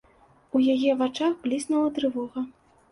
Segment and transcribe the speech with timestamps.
[0.59, 2.49] У яе вачах бліснула трывога.